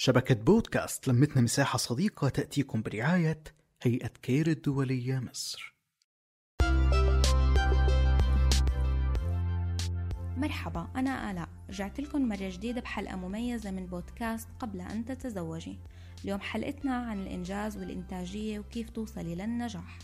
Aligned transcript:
شبكة 0.00 0.34
بودكاست 0.34 1.08
لمتنا 1.08 1.42
مساحة 1.42 1.78
صديقة 1.78 2.28
تأتيكم 2.28 2.82
برعاية 2.82 3.42
هيئة 3.82 4.10
كير 4.22 4.46
الدولية 4.46 5.18
مصر. 5.18 5.76
مرحبا 10.36 10.88
أنا 10.96 11.30
آلاء. 11.30 11.48
رجعت 11.70 12.00
لكم 12.00 12.28
مرة 12.28 12.48
جديدة 12.48 12.80
بحلقة 12.80 13.16
مميزة 13.16 13.70
من 13.70 13.86
بودكاست 13.86 14.48
قبل 14.60 14.80
أن 14.80 15.04
تتزوجي. 15.04 15.78
اليوم 16.24 16.40
حلقتنا 16.40 16.96
عن 16.96 17.22
الإنجاز 17.22 17.76
والإنتاجية 17.76 18.58
وكيف 18.58 18.90
توصلي 18.90 19.34
للنجاح 19.34 19.98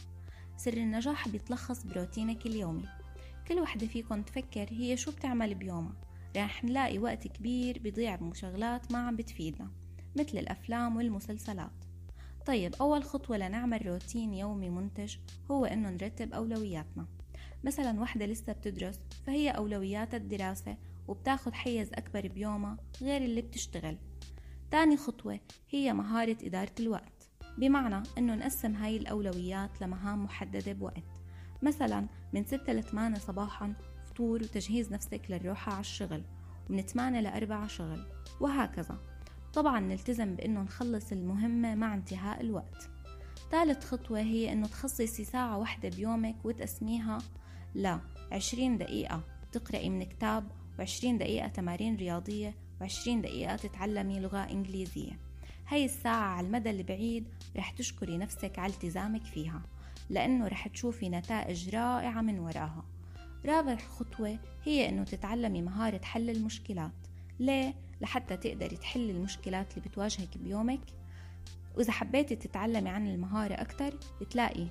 سر 0.57 0.73
النجاح 0.73 1.29
بيتلخص 1.29 1.83
بروتينك 1.87 2.47
اليومي. 2.47 2.89
كل 3.49 3.61
وحدة 3.61 3.87
فيكم 3.87 4.23
تفكر 4.23 4.67
هي 4.71 4.97
شو 4.97 5.11
بتعمل 5.11 5.55
بيومها. 5.55 5.97
رح 6.37 6.65
نلاقي 6.65 6.99
وقت 6.99 7.29
كبير 7.29 7.79
بيضيع 7.79 8.17
بمشغلات 8.17 8.93
ما 8.93 8.99
عم 8.99 9.17
بتفيدنا. 9.17 9.84
مثل 10.17 10.39
الأفلام 10.39 10.97
والمسلسلات. 10.97 11.85
طيب 12.47 12.75
أول 12.75 13.05
خطوة 13.05 13.37
لنعمل 13.37 13.87
روتين 13.87 14.35
يومي 14.35 14.71
منتج 14.71 15.17
هو 15.51 15.65
إنه 15.65 15.91
نرتب 15.91 16.33
أولوياتنا. 16.33 17.07
مثلا 17.65 18.01
وحدة 18.01 18.27
لسه 18.27 18.53
بتدرس 18.53 19.01
فهي 19.27 19.51
أولوياتها 19.51 20.17
الدراسة 20.17 20.77
وبتاخد 21.09 21.53
حيز 21.53 21.93
أكبر 21.93 22.29
بيومها 22.29 22.77
غير 23.03 23.23
اللي 23.23 23.43
بتشتغل. 23.43 23.99
تاني 24.71 24.97
خطوة 24.97 25.41
هي 25.71 25.93
مهارة 25.93 26.37
إدارة 26.43 26.75
الوقت 26.81 27.29
بمعنى 27.59 28.03
إنه 28.19 28.35
نقسم 28.35 28.75
هاي 28.75 28.97
الأولويات 28.97 29.83
لمهام 29.83 30.25
محددة 30.25 30.73
بوقت. 30.73 31.05
مثلا 31.63 32.07
من 32.33 32.45
6 32.45 32.73
ل 32.73 32.83
8 32.83 33.19
صباحا 33.19 33.75
فطور 34.07 34.43
وتجهيز 34.43 34.93
نفسك 34.93 35.21
للروحة 35.29 35.73
على 35.73 35.81
الشغل 35.81 36.25
ومن 36.71 36.83
8 36.83 37.21
ل 37.21 37.27
4 37.27 37.67
شغل 37.67 38.07
وهكذا. 38.41 39.14
طبعا 39.55 39.81
نلتزم 39.81 40.35
بأنه 40.35 40.63
نخلص 40.63 41.13
المهمة 41.13 41.75
مع 41.75 41.95
انتهاء 41.95 42.41
الوقت. 42.41 42.89
ثالث 43.51 43.85
خطوة 43.85 44.21
هي 44.21 44.53
أنه 44.53 44.67
تخصصي 44.67 45.25
ساعة 45.25 45.59
واحدة 45.59 45.89
بيومك 45.89 46.37
وتقسميها 46.45 47.19
ل 47.75 47.97
20 48.33 48.79
دقيقة 48.79 49.25
تقرأي 49.53 49.91
من 49.91 50.03
كتاب 50.03 50.51
و20 50.79 51.05
دقيقة 51.05 51.49
تمارين 51.49 51.97
رياضية 51.97 52.55
و20 52.83 53.09
دقيقة 53.09 53.57
تتعلمي 53.57 54.21
لغة 54.21 54.39
إنجليزية. 54.51 55.19
هاي 55.69 55.85
الساعة 55.85 56.37
على 56.37 56.47
المدى 56.47 56.71
البعيد 56.71 57.29
رح 57.57 57.71
تشكري 57.71 58.19
نفسك 58.19 58.59
على 58.59 58.73
التزامك 58.73 59.23
فيها 59.23 59.63
لأنه 60.11 60.49
رح 60.49 60.69
تشوفي 60.69 61.09
نتائج 61.09 61.75
رائعة 61.75 62.21
من 62.21 62.39
وراها. 62.39 62.85
رابع 63.47 63.77
خطوة 63.77 64.39
هي 64.65 64.89
أنه 64.89 65.05
تتعلمي 65.05 65.63
مهارة 65.63 66.01
حل 66.05 66.31
المشكلات. 66.31 66.93
ليه؟ 67.39 67.75
لحتى 68.01 68.37
تقدري 68.37 68.77
تحلي 68.77 69.13
المشكلات 69.13 69.77
اللي 69.77 69.89
بتواجهك 69.89 70.39
بيومك. 70.39 70.81
وإذا 71.77 71.93
حبيتي 71.93 72.37
تتعلمي 72.37 72.91
عن 72.91 73.07
المهارة 73.07 73.55
أكتر 73.55 73.99
بتلاقي 74.21 74.67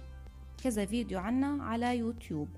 كذا 0.63 0.85
فيديو 0.85 1.19
عنها 1.19 1.63
على 1.63 1.97
يوتيوب. 1.97 2.49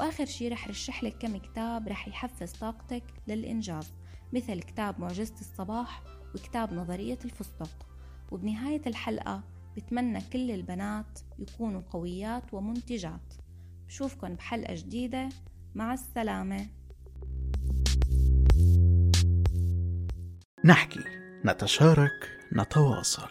وآخر 0.00 0.24
شي 0.24 0.48
رح 0.48 0.68
رشح 0.68 1.04
لك 1.04 1.18
كم 1.18 1.36
كتاب 1.36 1.88
رح 1.88 2.08
يحفز 2.08 2.52
طاقتك 2.52 3.04
للإنجاز 3.28 3.92
مثل 4.32 4.62
كتاب 4.62 5.00
معجزة 5.00 5.34
الصباح 5.40 6.02
وكتاب 6.34 6.72
نظرية 6.72 7.18
الفستق. 7.24 7.86
وبنهاية 8.30 8.82
الحلقة 8.86 9.42
بتمنى 9.76 10.20
كل 10.32 10.50
البنات 10.50 11.18
يكونوا 11.38 11.82
قويات 11.90 12.54
ومنتجات. 12.54 13.34
بشوفكن 13.86 14.34
بحلقة 14.34 14.74
جديدة. 14.74 15.28
مع 15.74 15.94
السلامة. 15.94 16.66
نحكي. 20.68 21.04
نتشارك 21.44 22.38
نتواصل. 22.52 23.22